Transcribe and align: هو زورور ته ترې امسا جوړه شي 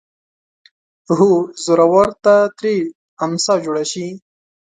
هو 1.17 1.31
زورور 1.63 2.07
ته 2.23 2.35
ترې 2.57 2.75
امسا 3.25 3.53
جوړه 3.63 3.83
شي 3.91 4.07